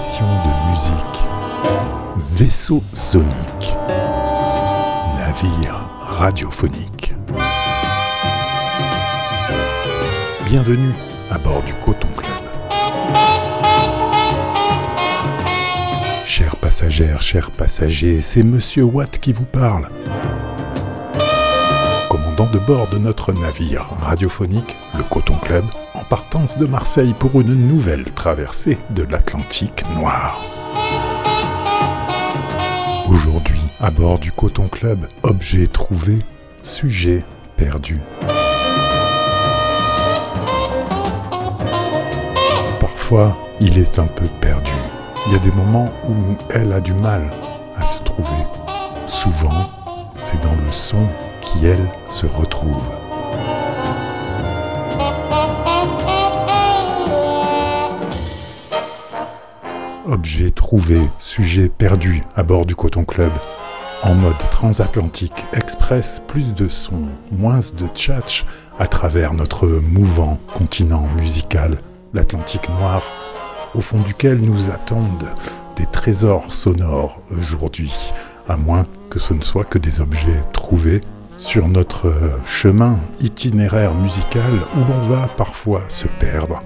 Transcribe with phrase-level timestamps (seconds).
[0.00, 1.20] de musique.
[2.16, 3.76] Vaisseau sonique.
[5.18, 7.12] Navire radiophonique.
[10.46, 10.94] Bienvenue
[11.30, 12.30] à bord du Coton Club.
[16.24, 19.90] Chères passagères, chers passagers, c'est Monsieur Watt qui vous parle.
[22.08, 25.66] Commandant de bord de notre navire radiophonique, le Coton Club,
[26.10, 30.40] partance de Marseille pour une nouvelle traversée de l'Atlantique noir.
[33.08, 36.18] Aujourd'hui, à bord du Coton Club, objet trouvé,
[36.64, 37.24] sujet
[37.56, 38.00] perdu.
[42.80, 44.74] Parfois, il est un peu perdu.
[45.28, 47.30] Il y a des moments où elle a du mal
[47.76, 48.44] à se trouver.
[49.06, 49.70] Souvent,
[50.12, 51.06] c'est dans le son
[51.40, 52.90] qui, elle, se retrouve.
[60.10, 63.30] Objet trouvé, sujet perdu à bord du Coton Club.
[64.02, 68.44] En mode transatlantique express, plus de son, moins de tchatch
[68.80, 71.78] à travers notre mouvant continent musical,
[72.12, 73.04] l'Atlantique noir,
[73.76, 75.28] au fond duquel nous attendent
[75.76, 77.94] des trésors sonores aujourd'hui,
[78.48, 81.00] à moins que ce ne soit que des objets trouvés
[81.36, 82.12] sur notre
[82.44, 86.58] chemin itinéraire musical où l'on va parfois se perdre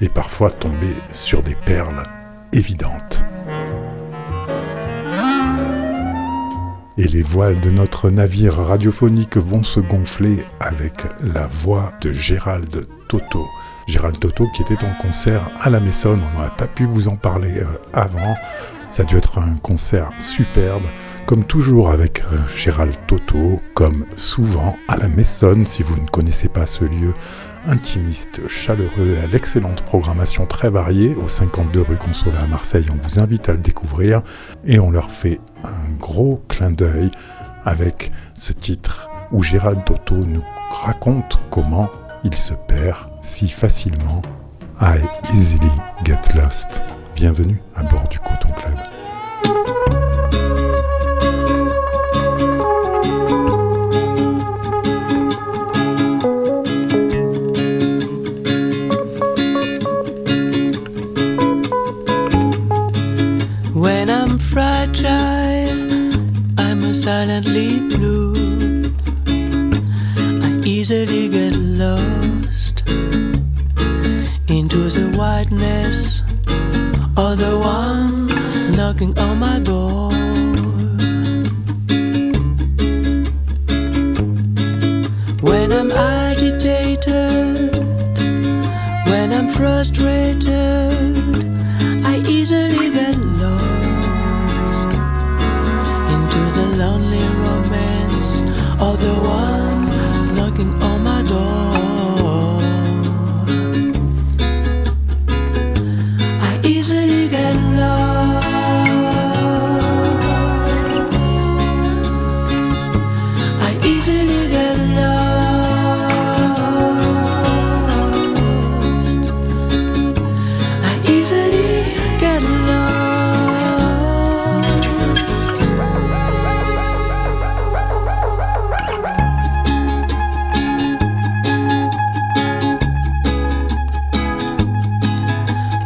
[0.00, 2.04] et parfois tomber sur des perles
[2.54, 3.24] évidentes.
[6.96, 12.86] Et les voiles de notre navire radiophonique vont se gonfler avec la voix de Gérald
[13.08, 13.44] Toto.
[13.88, 17.16] Gérald Toto qui était en concert à la Maison, on n'aurait pas pu vous en
[17.16, 18.36] parler euh, avant.
[18.86, 20.84] Ça a dû être un concert superbe,
[21.26, 26.48] comme toujours avec euh, Gérald Toto, comme souvent à la Maison, si vous ne connaissez
[26.48, 27.12] pas ce lieu
[27.66, 32.86] intimiste, chaleureux et à l'excellente programmation très variée au 52 rue Consola à Marseille.
[32.90, 34.22] On vous invite à le découvrir
[34.64, 37.10] et on leur fait un gros clin d'œil
[37.64, 41.90] avec ce titre où Gérald Toto nous raconte comment
[42.24, 44.22] il se perd si facilement.
[44.80, 44.98] I
[45.32, 45.70] easily
[46.04, 46.82] get lost.
[47.14, 48.78] Bienvenue à bord du Coton Club.
[67.42, 68.84] Blue.
[69.26, 72.86] I easily get lost
[74.46, 76.22] into the whiteness
[77.16, 78.28] of the one
[78.76, 80.13] knocking on my door.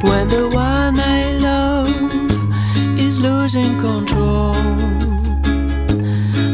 [0.09, 1.89] When the one I love
[2.99, 4.55] is losing control,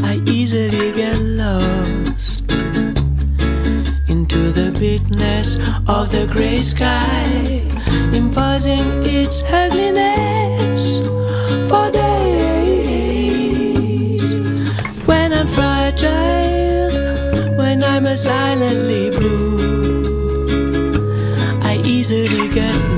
[0.04, 2.50] I easily get lost
[4.08, 5.56] into the bigness
[5.86, 7.62] of the gray sky,
[8.12, 10.98] imposing its ugliness
[11.68, 12.24] for days.
[15.06, 16.90] When I'm fragile,
[17.56, 19.54] when I'm silently blue,
[21.62, 22.93] I easily get lost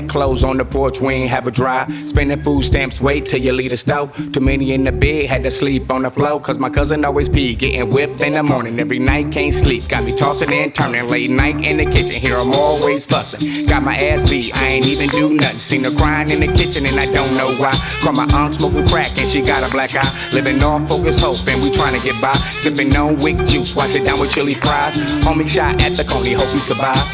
[0.00, 1.86] wet clothes on the porch, we ain't have a dry.
[2.06, 4.14] Spending food stamps, wait till you leave the stove.
[4.32, 6.40] Too many in the bed, had to sleep on the floor.
[6.40, 8.78] Cause my cousin always pee, getting whipped in the morning.
[8.78, 9.88] Every night, can't sleep.
[9.88, 12.16] Got me tossing and turning late night in the kitchen.
[12.16, 13.66] Here I'm always fussing.
[13.66, 15.60] Got my ass beat, I ain't even do nothing.
[15.60, 17.72] Seen her crying in the kitchen and I don't know why.
[18.00, 20.30] Call my aunt smoking crack and she got a black eye.
[20.32, 22.34] Living off focus hope and we trying to get by.
[22.58, 24.94] Sipping on wick juice, wash it down with chili fries.
[25.24, 27.04] Homie shot at the coney, hope he survive.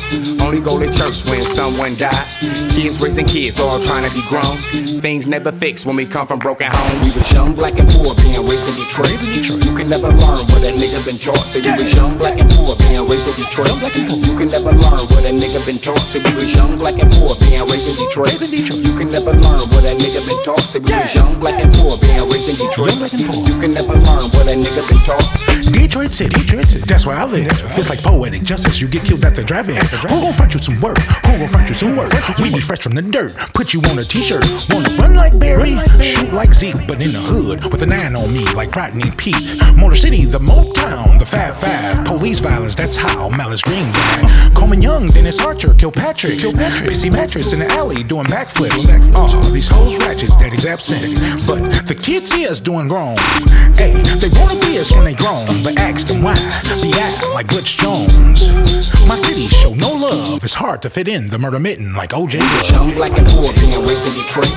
[0.40, 2.26] Only go to church when someone die.
[2.70, 5.00] Kids raising kids, all trying to be grown.
[5.00, 7.14] Things never fix when we come from broken homes.
[7.14, 9.20] We was young, black and poor, being raised in Detroit.
[9.64, 11.46] You can never learn what a nigga been taught.
[11.48, 13.96] So you was young, black and poor, being raised in Detroit.
[13.96, 16.00] You can never learn what a nigga been taught.
[16.08, 18.40] So you was young, black and poor, being raised in Detroit.
[18.40, 20.60] You can never learn what a nigga been taught.
[20.70, 22.94] So you was young, black and poor, being raised in Detroit.
[23.12, 25.45] You can never learn what a nigga been taught.
[25.72, 27.56] Detroit City, detroit that's where I live.
[27.72, 28.80] Feels like poetic justice.
[28.80, 29.76] You get killed at the drive-in.
[29.76, 30.98] Who gon' front you some work?
[30.98, 32.12] Who gon' front you some work?
[32.38, 33.36] We be fresh from the dirt.
[33.54, 34.44] Put you on a t-shirt.
[34.70, 35.76] Wanna run like Barry?
[36.00, 39.60] Shoot like Zeke, but in the hood with a nine on me, like Rodney Pete.
[39.76, 42.04] Motor City, the Motown, the Fab Five.
[42.04, 44.54] Police violence, that's how Malice Green died.
[44.54, 46.38] Coleman Young, Dennis Archer, Kilpatrick.
[46.38, 46.90] Kilpatrick.
[46.90, 48.84] Pissy mattress in the alley doing backflips.
[49.14, 51.18] Oh, these hoes ratchets, daddy's absent.
[51.46, 53.16] But the kids see us doing wrong.
[53.76, 56.36] Hey, they wanna be us when they grown, but ask them why.
[56.82, 58.48] Be out like Butch Jones.
[59.06, 60.42] My city show no love.
[60.42, 62.70] It's hard to fit in the murder mitten like OJ was.
[62.70, 64.50] Young, black and poor, being raised in Detroit.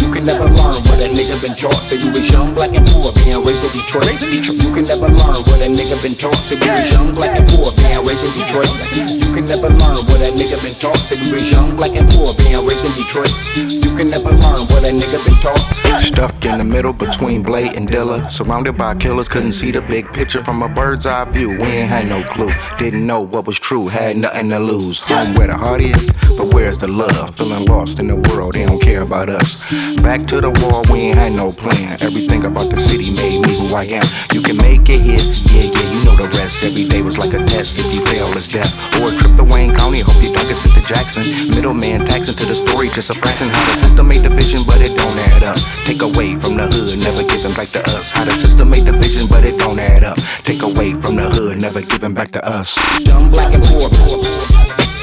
[0.00, 1.82] You can never learn what a nigga been taught.
[1.88, 4.20] So you was young, black and poor, being raised in Detroit.
[4.20, 6.36] You can never learn what a nigga been taught.
[6.44, 8.68] So you was young, black and poor, being raised in Detroit.
[8.94, 10.98] You can never learn what a nigga been taught.
[11.08, 13.32] So you was young, black and poor, being raised in Detroit.
[13.56, 15.83] You can never learn what a nigga been taught.
[16.00, 18.30] Stuck in the middle between Blade and Dilla.
[18.30, 21.50] Surrounded by killers, couldn't see the big picture from a bird's eye view.
[21.50, 22.52] We ain't had no clue.
[22.78, 25.00] Didn't know what was true, had nothing to lose.
[25.00, 27.36] Home where the heart is, but where's the love?
[27.36, 29.60] Feeling lost in the world, they don't care about us.
[30.02, 31.96] Back to the wall, we ain't had no plan.
[32.00, 34.06] Everything about the city made me who I am.
[34.32, 36.62] You can make it hit, yeah, yeah, you know the rest.
[36.64, 37.78] Every day was like a test.
[37.78, 38.72] If you fail, it's death.
[39.00, 41.22] Or a trip to Wayne County, hope you don't get sent to Jackson.
[41.50, 43.48] Middleman taxing to the story, just a fraction.
[43.48, 45.58] How the system made the vision, but it don't add up.
[45.84, 48.10] Take away from the hood, never giving back to us.
[48.10, 50.16] How the system made the vision, but it don't add up.
[50.42, 52.74] Take away from the hood, never giving back to us.
[53.00, 53.90] Young, black and poor.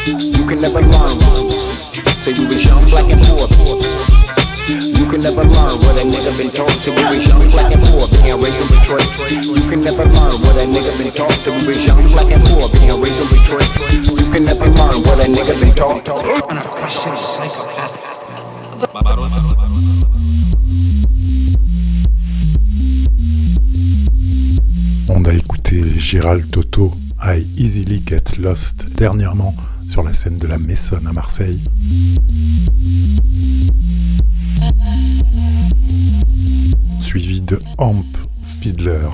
[0.08, 1.20] You can never learn.
[2.22, 3.48] So you was young, black and poor.
[4.68, 6.74] You can never learn what a nigga been taught.
[6.80, 9.06] So you was young, black and poor, being raised in Detroit.
[9.30, 11.38] You can never learn what a nigga been taught.
[11.46, 13.70] So you was young, black and poor, being raised in Detroit.
[14.18, 16.10] You can never learn what a nigga been taught.
[25.08, 26.92] On a écouté Gérald Toto,
[27.24, 29.56] I Easily Get Lost, dernièrement
[29.88, 31.62] sur la scène de la Maison à Marseille.
[37.00, 38.06] Suivi de Amp
[38.42, 39.10] Fiddler,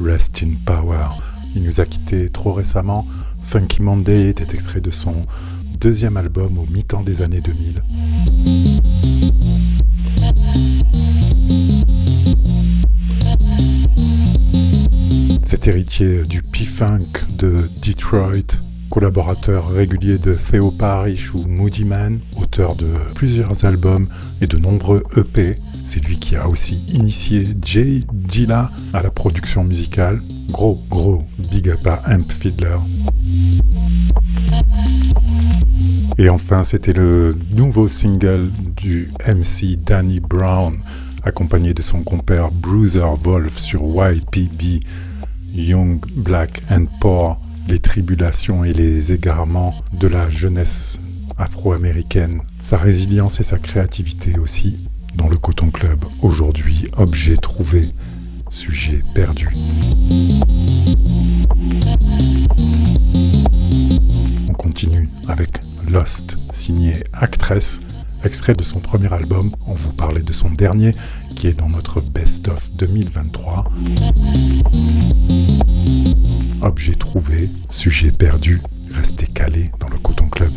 [0.00, 1.08] Rest in Power.
[1.54, 3.06] Il nous a quitté trop récemment.
[3.42, 5.26] Funky Monday était extrait de son
[5.82, 7.82] deuxième album au mi-temps des années 2000.
[15.42, 22.76] Cet héritier du P-Funk de Detroit, collaborateur régulier de Theo Parrish ou Moody Man, auteur
[22.76, 24.06] de plusieurs albums
[24.42, 25.54] et de nombreux EP.
[25.82, 30.20] C'est lui qui a aussi initié Jay Dilla à la production musicale.
[30.50, 32.76] Gros, gros big up Amp Fiddler.
[36.18, 40.76] Et enfin, c'était le nouveau single du MC Danny Brown,
[41.22, 44.84] accompagné de son compère Bruiser Wolf sur YPB,
[45.54, 47.38] Young, Black and Poor,
[47.68, 51.00] les tribulations et les égarements de la jeunesse
[51.38, 57.88] afro-américaine, sa résilience et sa créativité aussi dans le Coton Club, aujourd'hui objet trouvé,
[58.48, 59.48] sujet perdu.
[64.48, 67.80] On continue avec Lost, signé Actress,
[68.24, 69.50] extrait de son premier album.
[69.66, 70.94] On vous parlait de son dernier
[71.36, 73.64] qui est dans notre Best of 2023.
[76.62, 78.60] Objet trouvé, sujet perdu,
[78.90, 80.52] restez calé dans le Coton Club.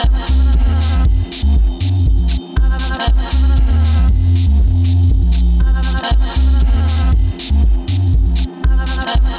[0.00, 0.48] Thank
[9.28, 9.37] you.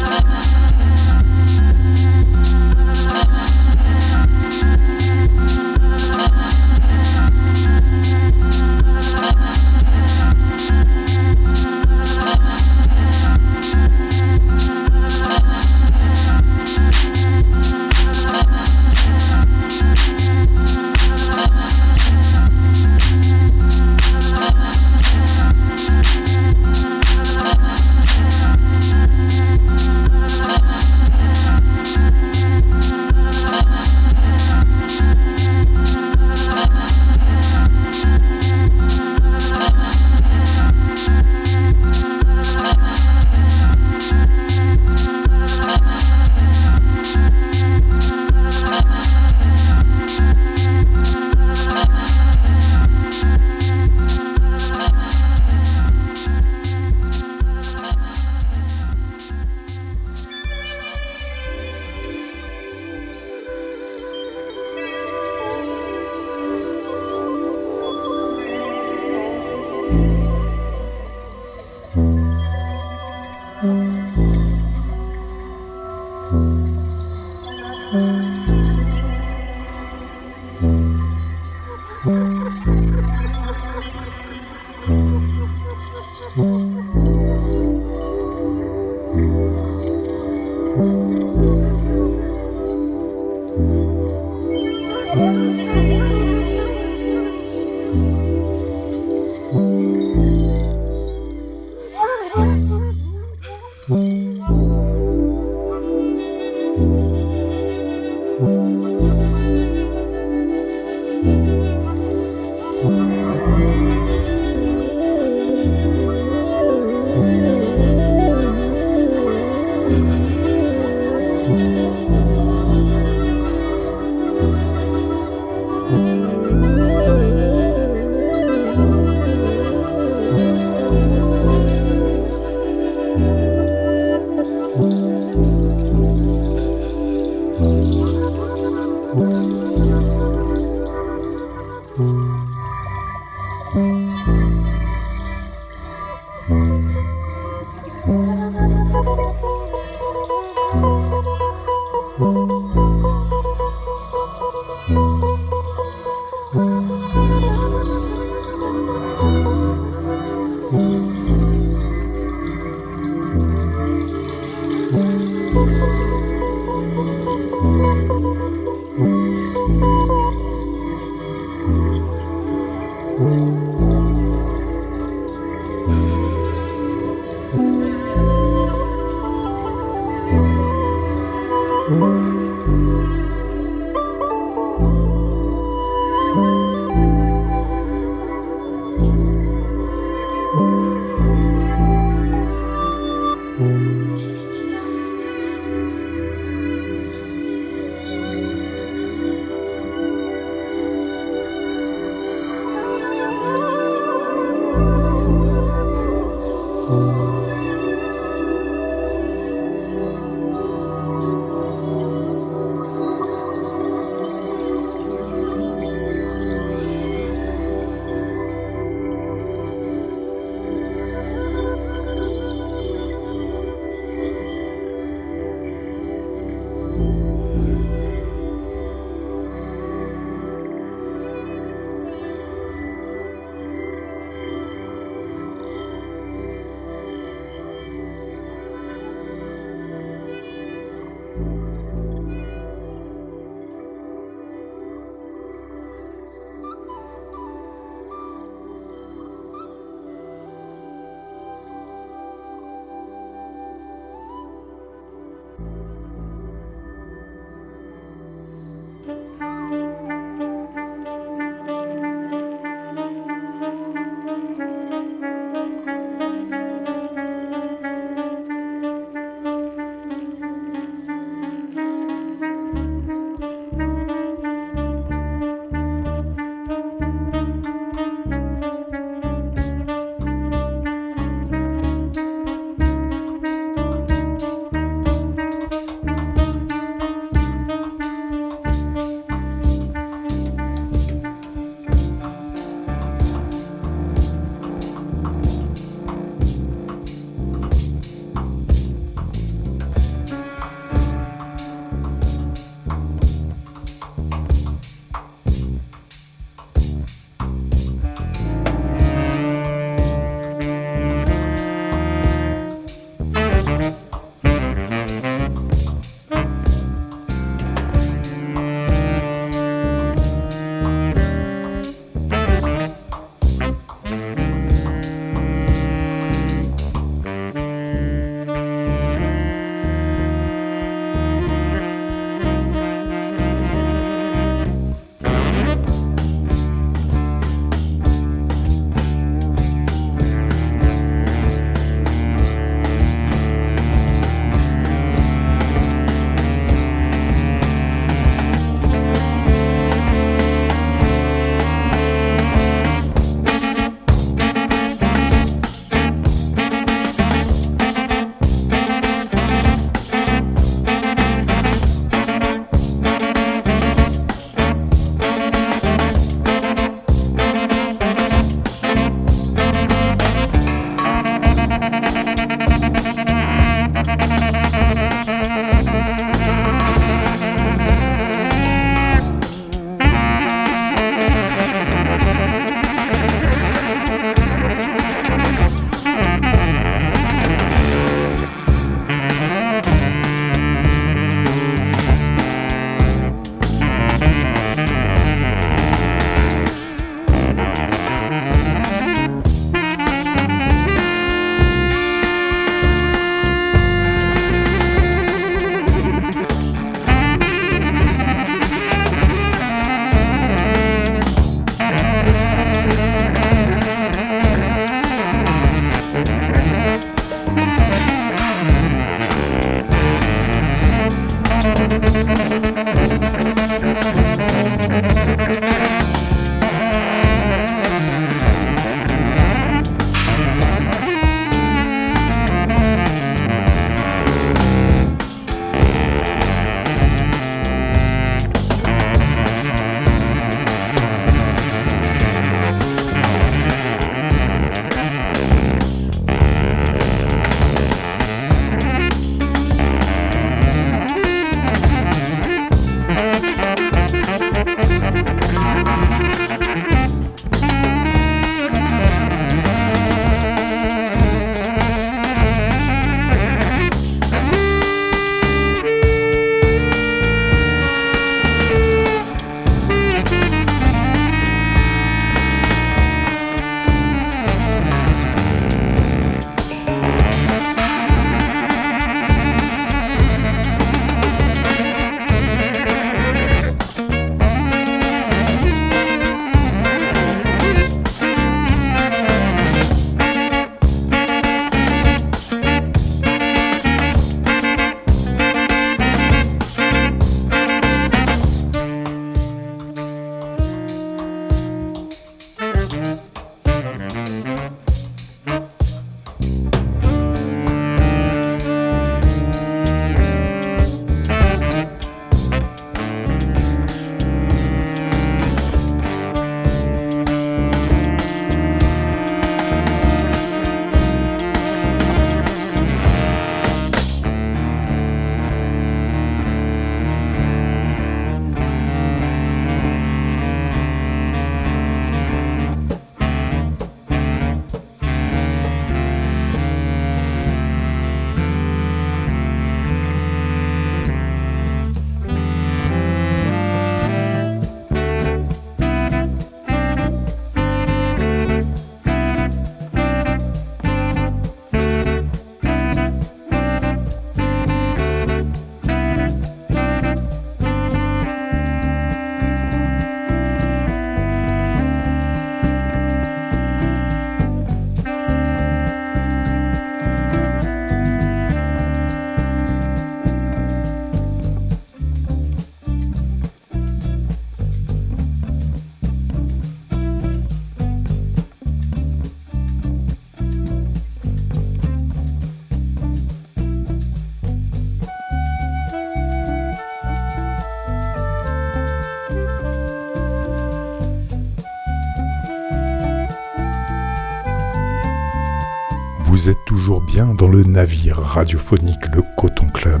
[597.52, 600.00] Le navire radiophonique Le Coton Club.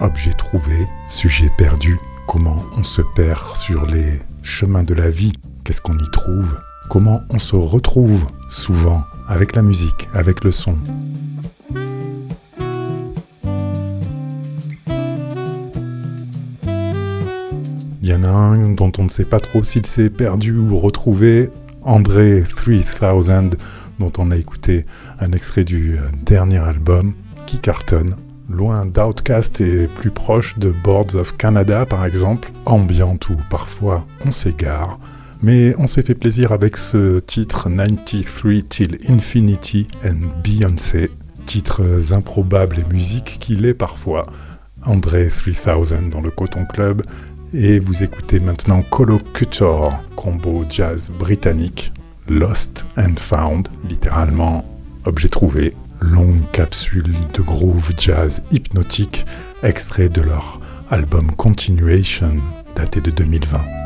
[0.00, 0.74] Objet trouvé,
[1.08, 6.10] sujet perdu, comment on se perd sur les chemins de la vie, qu'est-ce qu'on y
[6.10, 6.58] trouve,
[6.90, 10.76] comment on se retrouve souvent avec la musique, avec le son.
[18.02, 20.80] Il y en a un dont on ne sait pas trop s'il s'est perdu ou
[20.80, 21.48] retrouvé,
[21.82, 22.82] André 3000,
[23.98, 24.86] dont on a écouté
[25.20, 27.14] un extrait du dernier album,
[27.46, 28.16] qui cartonne,
[28.48, 34.30] loin d'Outcast et plus proche de Boards of Canada par exemple, ambiante où parfois on
[34.30, 34.98] s'égare.
[35.42, 41.10] Mais on s'est fait plaisir avec ce titre 93 Till Infinity and Beyoncé,
[41.44, 44.26] titres improbables et musique qu'il est parfois.
[44.84, 47.02] André 3000 dans le Coton Club,
[47.52, 51.92] et vous écoutez maintenant Colocutor, combo jazz britannique,
[52.28, 54.64] Lost and Found, littéralement
[55.04, 59.24] objet trouvé, longue capsule de groove jazz hypnotique,
[59.62, 60.60] extrait de leur
[60.90, 62.40] album Continuation,
[62.74, 63.85] daté de 2020.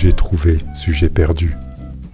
[0.00, 1.54] Objet trouvé, sujet perdu.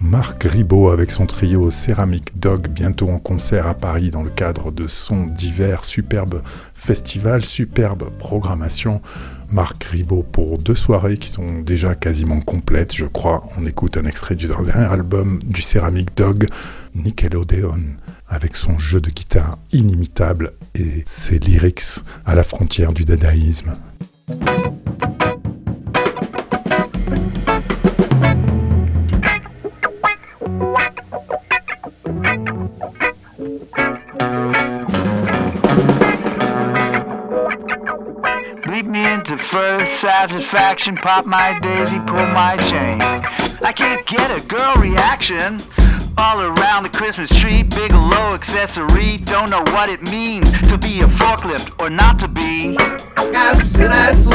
[0.01, 4.73] Marc Ribot avec son trio Céramique Dog, bientôt en concert à Paris dans le cadre
[4.73, 6.41] de son divers, superbe
[6.73, 8.99] festival, superbe programmation.
[9.51, 13.47] Marc Ribot pour deux soirées qui sont déjà quasiment complètes, je crois.
[13.57, 16.45] On écoute un extrait du dernier album du Céramique Dog,
[16.93, 17.79] Nickelodeon,
[18.27, 23.71] avec son jeu de guitare inimitable et ses lyrics à la frontière du dadaïsme.
[40.27, 42.99] Satisfaction, pop my daisy, pull my chain.
[43.63, 45.61] I can't get a girl reaction.
[46.17, 49.17] All around the Christmas tree, big or low accessory.
[49.17, 52.75] Don't know what it means to be a forklift or not to be.
[53.31, 54.27] Cápsulas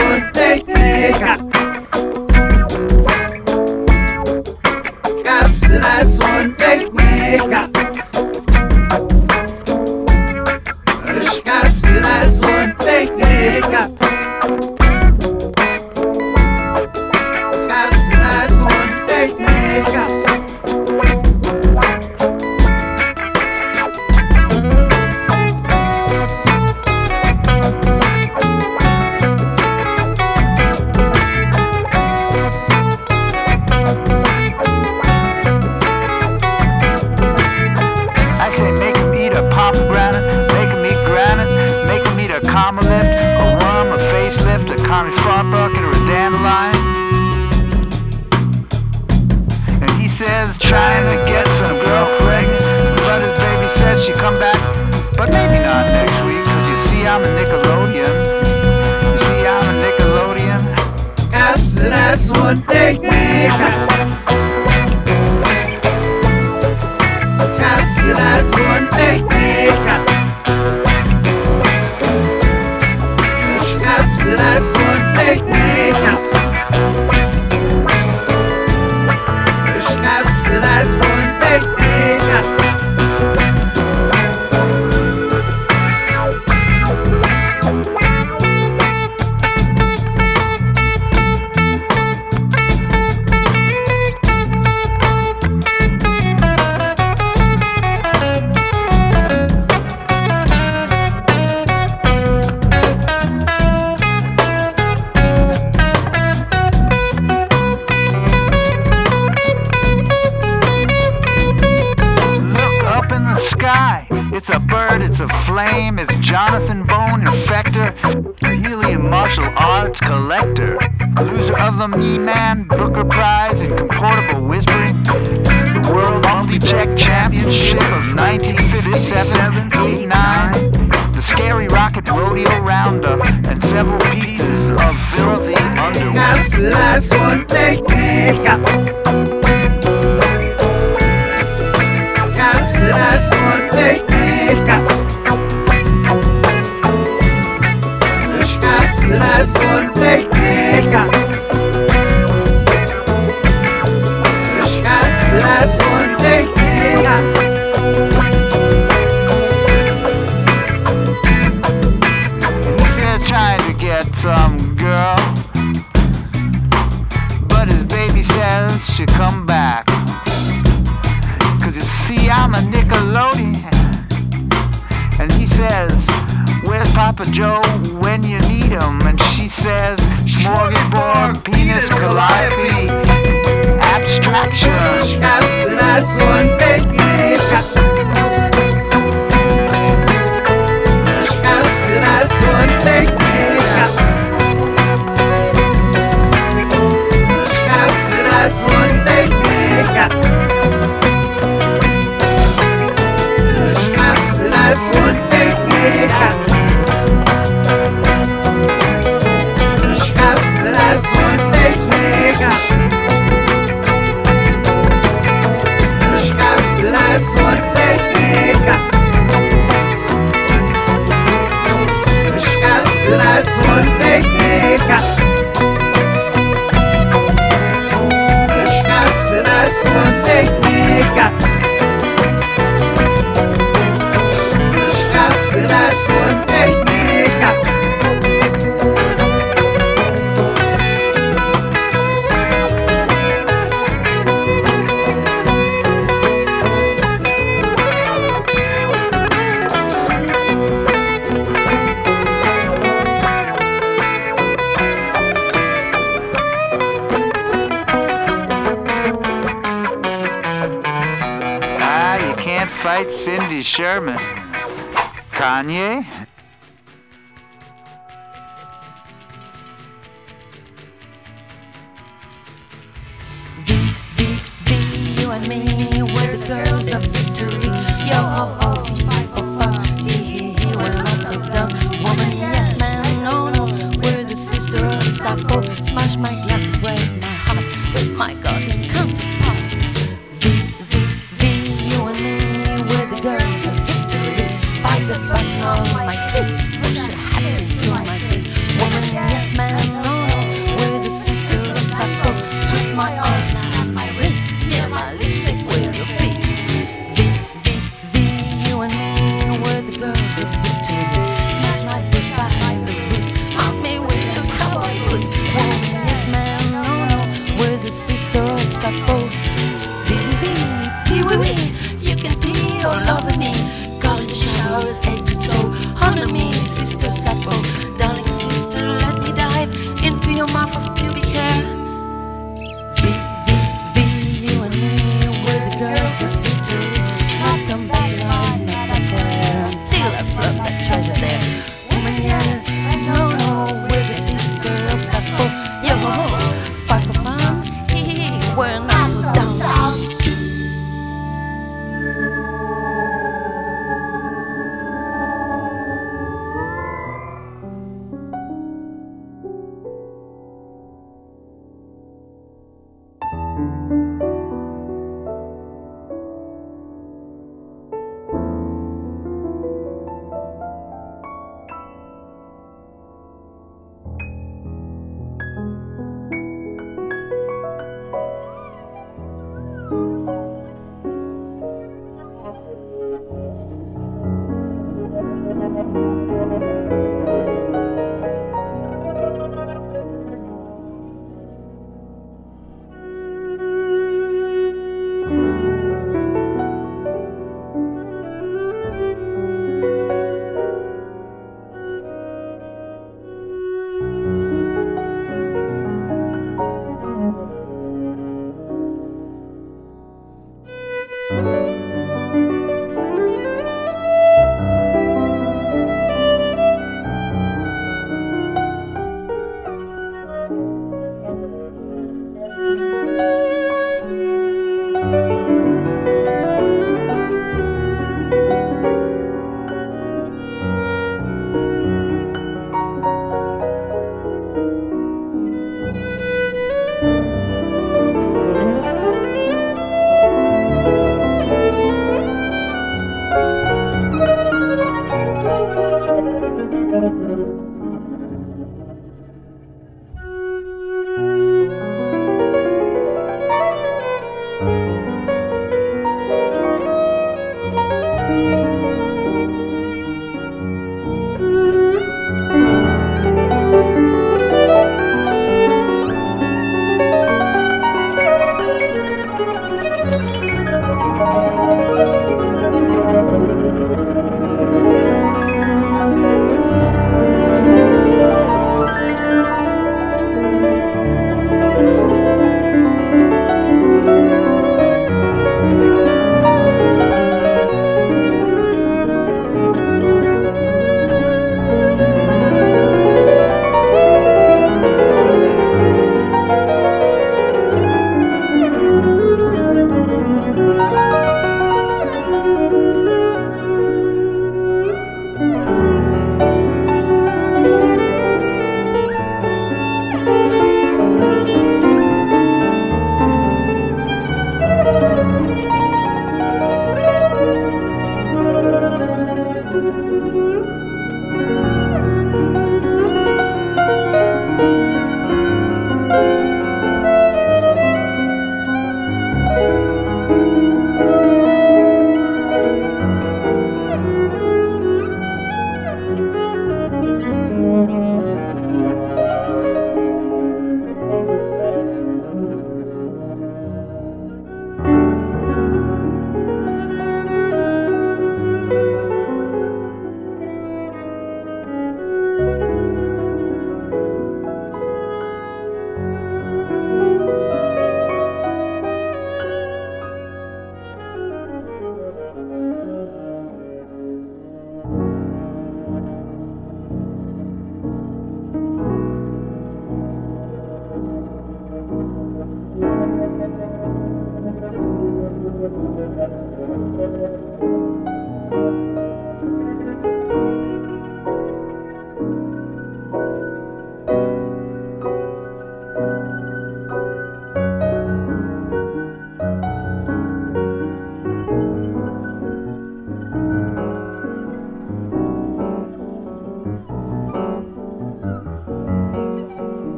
[295.92, 296.82] my teeth.
[296.82, 297.21] Push.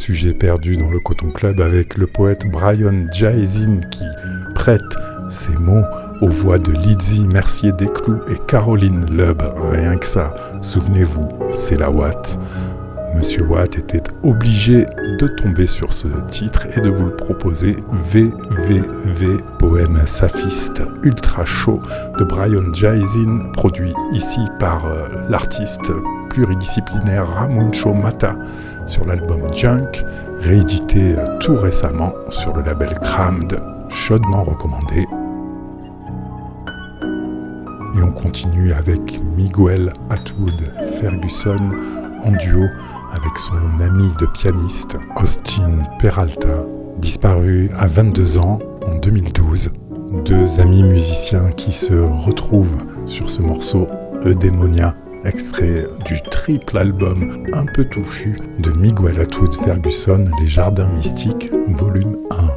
[0.00, 4.04] Sujet perdu dans le Coton Club avec le poète Brian Jaisin qui
[4.54, 4.80] prête
[5.28, 5.84] ses mots
[6.22, 9.42] aux voix de Lizzie Mercier Desclous et Caroline Lubb.
[9.70, 10.32] Rien que ça,
[10.62, 12.38] souvenez-vous, c'est la Watt.
[13.14, 14.86] Monsieur Watt était obligé
[15.18, 17.76] de tomber sur ce titre et de vous le proposer.
[17.92, 21.78] VVV, poème saphiste ultra chaud
[22.18, 25.92] de Brian Jaisin, produit ici par euh, l'artiste
[26.30, 28.34] pluridisciplinaire Ramuncho Mata
[28.86, 30.04] sur l'album Junk,
[30.38, 35.06] réédité euh, tout récemment sur le label Crammed, chaudement recommandé.
[37.96, 41.68] Et on continue avec Miguel Atwood Ferguson
[42.24, 42.64] en duo
[43.12, 46.64] avec son ami de pianiste Austin Peralta,
[46.98, 49.70] disparu à 22 ans en 2012.
[50.24, 53.86] Deux amis musiciens qui se retrouvent sur ce morceau
[54.24, 54.94] Eudemonia,
[55.24, 62.16] extrait du triple album un peu touffu de Miguel Atwood Ferguson, Les Jardins Mystiques, volume
[62.30, 62.49] 1.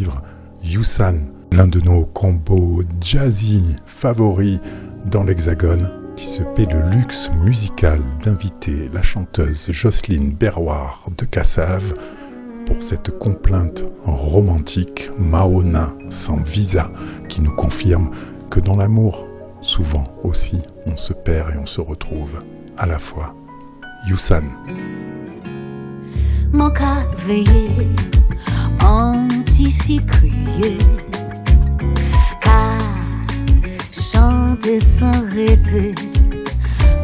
[0.00, 0.22] Suivre
[1.52, 4.60] l'un de nos combos jazzy favoris
[5.10, 11.94] dans l'Hexagone, qui se paie le luxe musical d'inviter la chanteuse Jocelyne Berroir de Cassave
[12.66, 16.90] pour cette complainte romantique Maona sans visa
[17.28, 18.10] qui nous confirme
[18.48, 19.26] que dans l'amour,
[19.60, 22.42] souvent aussi, on se perd et on se retrouve
[22.78, 23.34] à la fois.
[24.08, 24.44] Yusan.
[29.66, 30.78] Anti-crier,
[32.40, 32.78] car
[33.92, 35.94] chanter sans arrêter,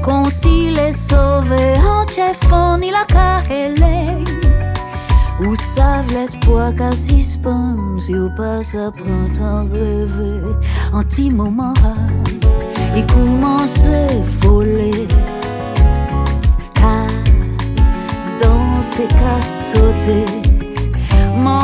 [0.02, 4.24] concilier, sauver, entier fond, ni la carrelée.
[5.40, 10.40] Ou savent l'espoir qu'à suspend, si ou pas ça prend temps rêver,
[10.94, 11.74] anti-moment,
[12.96, 14.06] il commence à
[14.40, 15.06] voler.
[16.74, 17.06] Car
[18.40, 20.45] danser qu'à sauter.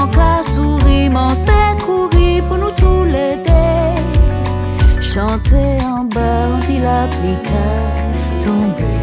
[0.03, 5.01] Mon cas sourit, mon c'est courir pour nous tous les deux.
[5.01, 8.99] Chanter en bas, on il applique à tomber.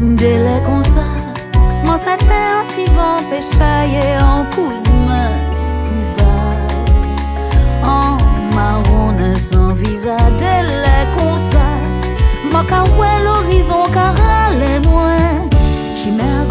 [0.00, 1.08] Délai comme ça,
[1.84, 5.32] mon c'était un petit vent péchaillé en coup de main
[5.86, 6.56] pour bas.
[7.84, 8.16] En
[8.54, 11.66] marron sans visa, délai comme ça.
[12.52, 14.14] Mon cas ouais l'horizon, car
[14.60, 15.48] les moins
[15.96, 16.46] chimère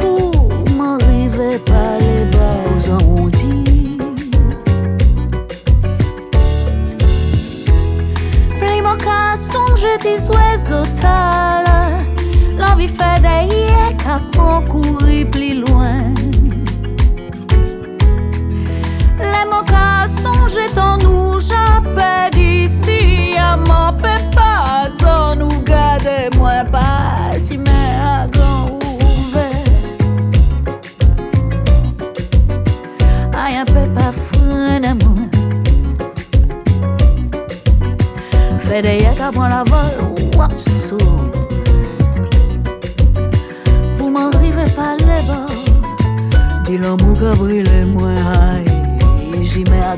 [0.00, 3.98] Pour m'arriver par les bas aux arrondis.
[8.58, 11.82] Play mon cas, songe tes oiseaux tala.
[12.58, 12.88] L'envie
[15.26, 15.98] plus loin.
[19.20, 20.06] Les mots qu'à
[20.80, 21.19] en nous,
[39.18, 39.94] ka pran la vol
[40.38, 40.52] Wap
[40.86, 40.98] sou.
[43.98, 45.58] Pou m'en rive pa le bord
[46.68, 48.64] Di l'amou ka brile mwen hay
[49.42, 49.96] Jime a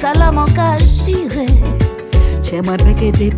[0.00, 1.46] ta la man ka jire
[2.64, 3.28] mwen peke de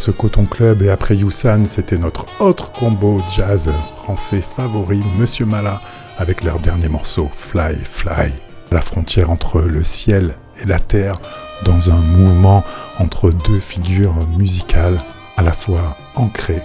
[0.00, 5.82] ce Coton Club et après Youssan, c'était notre autre combo jazz français favori, Monsieur Mala,
[6.16, 8.32] avec leur dernier morceau, Fly, Fly.
[8.72, 11.20] La frontière entre le ciel et la terre,
[11.66, 12.64] dans un mouvement
[12.98, 15.04] entre deux figures musicales
[15.36, 16.62] à la fois ancrées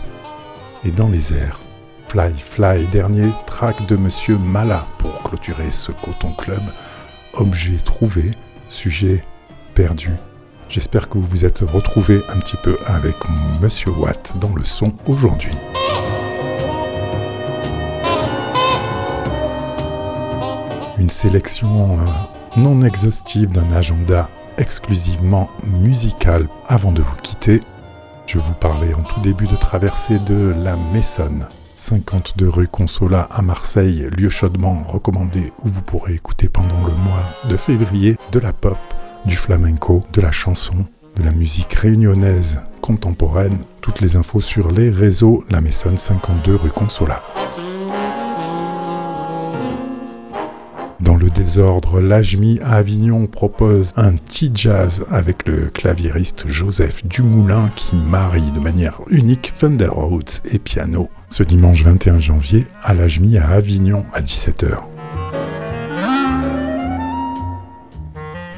[0.85, 1.59] et dans les airs.
[2.07, 6.63] Fly Fly, dernier track de Monsieur Mala pour clôturer ce Coton Club.
[7.33, 8.31] Objet trouvé,
[8.69, 9.25] sujet
[9.73, 10.11] perdu.
[10.67, 13.15] J'espère que vous vous êtes retrouvés un petit peu avec
[13.61, 15.51] Monsieur Watt dans le son aujourd'hui.
[20.97, 27.59] Une sélection euh, non exhaustive d'un agenda exclusivement musical avant de vous quitter.
[28.25, 33.41] Je vous parlais en tout début de traversée de la Messonne, 52 rue Consola à
[33.43, 38.53] Marseille, lieu chaudement recommandé où vous pourrez écouter pendant le mois de février de la
[38.53, 38.77] pop,
[39.25, 43.57] du flamenco, de la chanson, de la musique réunionnaise contemporaine.
[43.81, 47.23] Toutes les infos sur les réseaux La Messonne 52 rue Consola.
[51.01, 57.69] Dans le désordre, l'Ajmi à Avignon propose un petit jazz avec le claviériste Joseph Dumoulin
[57.75, 59.89] qui marie de manière unique Thunder
[60.51, 64.94] et piano ce dimanche 21 janvier à l'Ajmi à Avignon à 17h.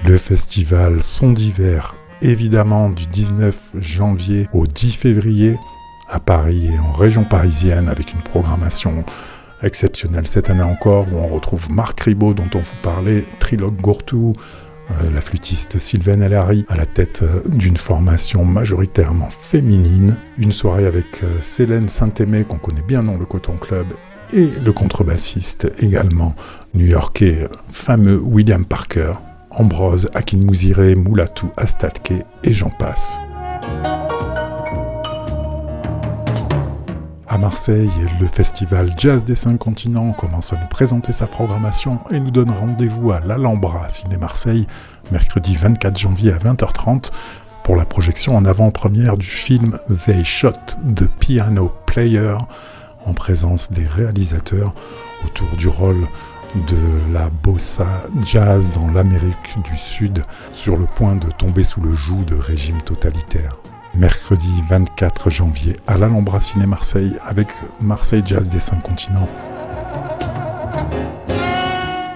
[0.07, 5.57] Le festival Son d'hiver, évidemment du 19 janvier au 10 février
[6.09, 9.03] à Paris et en région parisienne avec une programmation
[9.61, 14.31] exceptionnelle cette année encore où on retrouve Marc Ribot dont on vous parlait, Trilogue Gourtou,
[14.91, 20.85] euh, la flûtiste Sylvain Ellery à la tête euh, d'une formation majoritairement féminine, une soirée
[20.85, 23.87] avec euh, Célène Saint-Aimé qu'on connaît bien dans le Coton Club
[24.31, 26.33] et le contrebassiste également
[26.73, 29.11] new-yorkais fameux William Parker,
[29.57, 33.19] Ambrose Akinmuzire, Moulatou Astatke et j'en passe.
[37.27, 37.89] À Marseille,
[38.21, 42.51] le festival Jazz des Cinq Continents commence à nous présenter sa programmation et nous donne
[42.51, 44.67] rendez-vous à l'Alhambra Ciné Marseille
[45.11, 47.11] mercredi 24 janvier à 20h30
[47.63, 52.37] pour la projection en avant-première du film They Shot the Piano Player
[53.05, 54.75] en présence des réalisateurs
[55.25, 56.07] autour du rôle
[56.55, 57.87] de la bossa
[58.25, 60.23] jazz dans l'Amérique du Sud
[60.53, 63.57] sur le point de tomber sous le joug de régimes totalitaires
[63.97, 67.47] mercredi 24 janvier à l'Alhambra Ciné Marseille avec
[67.81, 69.27] Marseille Jazz des Cinq Continents.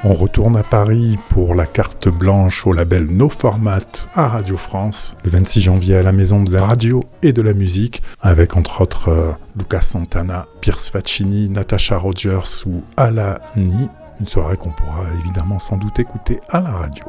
[0.03, 5.15] On retourne à Paris pour la carte blanche au label No Format à Radio France
[5.23, 8.81] le 26 janvier à la Maison de la Radio et de la Musique avec entre
[8.81, 13.89] autres euh, Lucas Santana, Pierce Faccini, Natasha Rogers ou Alani.
[14.21, 17.05] Une soirée qu'on pourra évidemment sans doute écouter à la radio.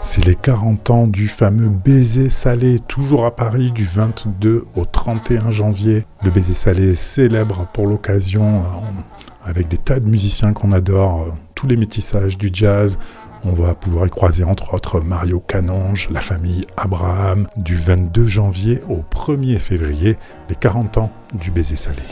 [0.00, 5.50] C'est les 40 ans du fameux baiser salé, toujours à Paris du 22 au 31
[5.50, 6.06] janvier.
[6.22, 11.32] Le baiser salé célèbre pour l'occasion, euh, avec des tas de musiciens qu'on adore, euh,
[11.56, 13.00] tous les métissages du jazz.
[13.42, 18.82] On va pouvoir y croiser entre autres Mario Canonge, la famille Abraham, du 22 janvier
[18.88, 20.18] au 1er février,
[20.50, 22.02] les 40 ans du baiser salé.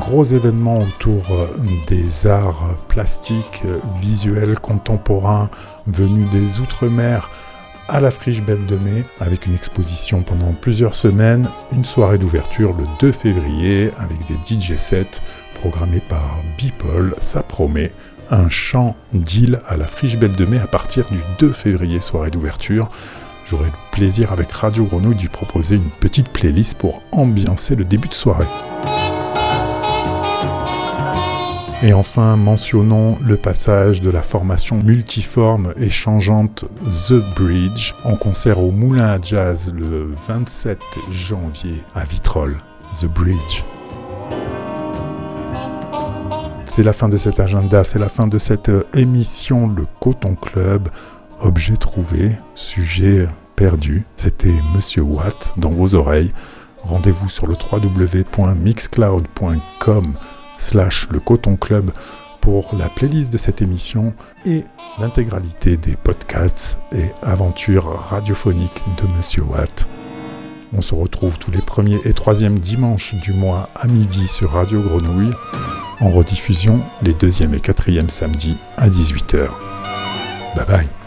[0.00, 1.46] Gros événement autour euh,
[1.86, 5.50] des arts plastiques, euh, visuels, contemporains,
[5.86, 7.30] venus des Outre-mer
[7.88, 12.74] à la Friche Belle de Mai, avec une exposition pendant plusieurs semaines, une soirée d'ouverture
[12.74, 15.20] le 2 février avec des DJ sets
[15.54, 17.92] programmés par Beeple, ça promet
[18.32, 22.30] un chant d'île à la Friche Belle de Mai à partir du 2 février, soirée
[22.30, 22.90] d'ouverture.
[23.46, 28.08] J'aurai le plaisir avec Radio Grenouille d'y proposer une petite playlist pour ambiancer le début
[28.08, 28.46] de soirée.
[31.82, 36.64] Et enfin, mentionnons le passage de la formation multiforme et changeante
[37.08, 40.80] The Bridge en concert au Moulin à Jazz le 27
[41.10, 42.58] janvier à Vitrolles.
[43.00, 43.64] The Bridge.
[46.74, 50.88] C'est la fin de cet agenda, c'est la fin de cette émission Le Coton Club.
[51.38, 54.06] Objet trouvé, sujet perdu.
[54.16, 56.32] C'était Monsieur Watt dans vos oreilles.
[56.82, 60.14] Rendez-vous sur le www.mixcloud.com
[60.56, 61.90] slash le Coton Club
[62.40, 64.14] pour la playlist de cette émission
[64.46, 64.64] et
[64.98, 69.86] l'intégralité des podcasts et aventures radiophoniques de Monsieur Watt.
[70.74, 74.80] On se retrouve tous les premiers et troisièmes dimanches du mois à midi sur Radio
[74.80, 75.34] Grenouille,
[76.02, 79.48] en rediffusion les deuxièmes et quatrièmes samedis à 18h.
[80.56, 81.01] Bye bye